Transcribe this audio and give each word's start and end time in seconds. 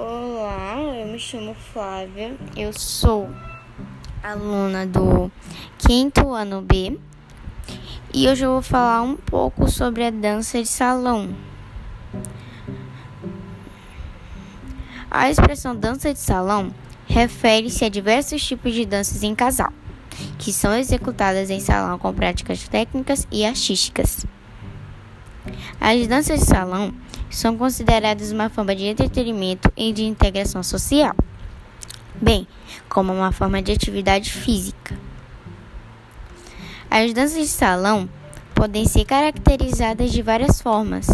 Olá, 0.00 0.76
eu 0.96 1.08
me 1.08 1.18
chamo 1.18 1.54
Flávia, 1.54 2.36
eu 2.56 2.72
sou 2.72 3.28
aluna 4.22 4.86
do 4.86 5.28
quinto 5.76 6.32
ano 6.32 6.62
B 6.62 6.96
e 8.14 8.28
hoje 8.28 8.44
eu 8.44 8.52
vou 8.52 8.62
falar 8.62 9.02
um 9.02 9.16
pouco 9.16 9.68
sobre 9.68 10.04
a 10.04 10.10
dança 10.10 10.62
de 10.62 10.68
salão. 10.68 11.34
A 15.10 15.28
expressão 15.28 15.74
dança 15.74 16.14
de 16.14 16.20
salão 16.20 16.72
refere-se 17.08 17.84
a 17.84 17.88
diversos 17.88 18.40
tipos 18.46 18.72
de 18.72 18.86
danças 18.86 19.24
em 19.24 19.34
casal, 19.34 19.72
que 20.38 20.52
são 20.52 20.72
executadas 20.78 21.50
em 21.50 21.58
salão 21.58 21.98
com 21.98 22.14
práticas 22.14 22.68
técnicas 22.68 23.26
e 23.32 23.44
artísticas. 23.44 24.24
As 25.80 26.06
danças 26.06 26.38
de 26.38 26.46
salão 26.46 26.94
são 27.38 27.56
consideradas 27.56 28.32
uma 28.32 28.50
forma 28.50 28.74
de 28.74 28.86
entretenimento 28.86 29.70
e 29.76 29.92
de 29.92 30.02
integração 30.02 30.60
social, 30.60 31.14
bem 32.20 32.48
como 32.88 33.12
uma 33.12 33.30
forma 33.30 33.62
de 33.62 33.70
atividade 33.70 34.32
física. 34.32 34.98
As 36.90 37.12
danças 37.12 37.38
de 37.38 37.46
salão 37.46 38.08
podem 38.56 38.84
ser 38.86 39.04
caracterizadas 39.04 40.10
de 40.10 40.20
várias 40.20 40.60
formas. 40.60 41.06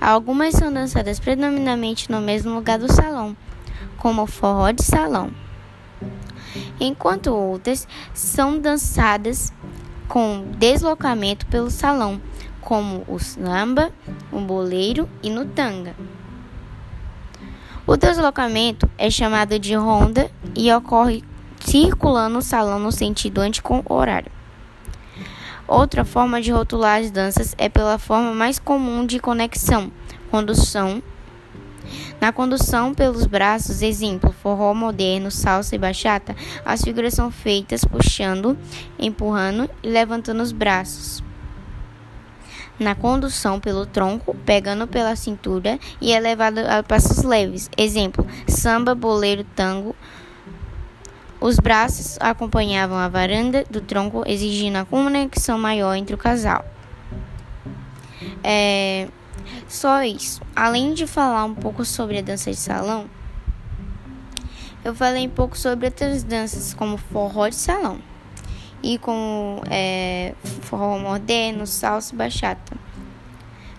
Algumas 0.00 0.54
são 0.54 0.72
dançadas 0.72 1.20
predominantemente 1.20 2.10
no 2.10 2.20
mesmo 2.20 2.52
lugar 2.52 2.76
do 2.76 2.92
salão, 2.92 3.36
como 3.96 4.22
o 4.22 4.26
forró 4.26 4.72
de 4.72 4.82
salão, 4.82 5.30
enquanto 6.80 7.28
outras 7.28 7.86
são 8.12 8.58
dançadas 8.58 9.52
com 10.08 10.50
deslocamento 10.58 11.46
pelo 11.46 11.70
salão, 11.70 12.20
como 12.60 13.04
o 13.08 13.18
samba, 13.18 13.90
o 14.30 14.40
boleiro 14.40 15.08
e 15.22 15.30
no 15.30 15.44
tanga. 15.44 15.94
O 17.86 17.96
deslocamento 17.96 18.88
é 18.96 19.10
chamado 19.10 19.58
de 19.58 19.74
ronda 19.74 20.30
e 20.54 20.72
ocorre 20.72 21.24
circulando 21.58 22.38
o 22.38 22.42
salão 22.42 22.78
no 22.78 22.92
sentido 22.92 23.40
anti-horário. 23.40 24.30
Outra 25.66 26.04
forma 26.04 26.40
de 26.40 26.50
rotular 26.50 27.00
as 27.00 27.10
danças 27.10 27.54
é 27.58 27.68
pela 27.68 27.98
forma 27.98 28.32
mais 28.34 28.58
comum 28.58 29.06
de 29.06 29.18
conexão, 29.18 29.90
condução. 30.30 31.02
Na 32.20 32.32
condução 32.32 32.94
pelos 32.94 33.26
braços, 33.26 33.82
exemplo, 33.82 34.32
forró 34.32 34.74
moderno, 34.74 35.30
salsa 35.30 35.74
e 35.74 35.78
bachata, 35.78 36.36
as 36.64 36.82
figuras 36.82 37.14
são 37.14 37.30
feitas 37.30 37.84
puxando, 37.84 38.56
empurrando 38.98 39.68
e 39.82 39.88
levantando 39.88 40.42
os 40.42 40.52
braços 40.52 41.22
na 42.80 42.94
condução 42.94 43.60
pelo 43.60 43.84
tronco, 43.84 44.34
pegando 44.46 44.86
pela 44.86 45.14
cintura 45.14 45.78
e 46.00 46.12
é 46.12 46.18
levado 46.18 46.58
a 46.58 46.82
passos 46.82 47.22
leves. 47.22 47.70
Exemplo: 47.76 48.26
samba, 48.48 48.94
boleiro, 48.94 49.44
tango. 49.54 49.94
Os 51.40 51.56
braços 51.58 52.18
acompanhavam 52.20 52.98
a 52.98 53.08
varanda 53.08 53.64
do 53.70 53.80
tronco, 53.80 54.24
exigindo 54.26 54.76
a 54.76 54.84
conexão 54.84 55.58
maior 55.58 55.94
entre 55.94 56.14
o 56.14 56.18
casal. 56.18 56.64
É 58.42 59.08
só 59.68 60.02
isso. 60.02 60.42
Além 60.54 60.92
de 60.92 61.06
falar 61.06 61.44
um 61.44 61.54
pouco 61.54 61.84
sobre 61.84 62.18
a 62.18 62.22
dança 62.22 62.50
de 62.50 62.56
salão, 62.56 63.06
eu 64.84 64.94
falei 64.94 65.26
um 65.26 65.30
pouco 65.30 65.56
sobre 65.56 65.86
outras 65.86 66.22
danças, 66.22 66.74
como 66.74 66.96
forró 66.96 67.48
de 67.48 67.56
salão 67.56 68.09
e 68.82 68.98
com 68.98 69.62
é, 69.70 70.34
forró 70.62 70.98
moderno, 70.98 71.66
salsa 71.66 72.14
e 72.14 72.16
bachata, 72.16 72.76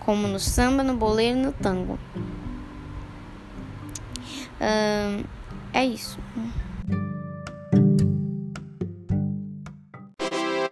como 0.00 0.26
no 0.26 0.38
samba, 0.38 0.82
no 0.82 0.94
boleiro 0.94 1.38
e 1.38 1.42
no 1.42 1.52
tango. 1.52 1.98
Hum, 4.60 5.24
é 5.72 5.84
isso. 5.84 6.18